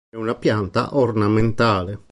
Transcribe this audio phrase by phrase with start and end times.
[0.09, 2.05] È una pianta ornamentale.